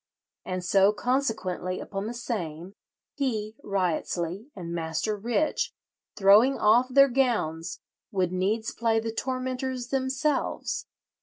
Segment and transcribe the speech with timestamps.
[0.43, 2.73] And so consequently upon the same,
[3.13, 5.75] he (Wriottesley) and Master Rich,
[6.15, 10.87] throwing off their gowns, would needs play the tormentors themselves.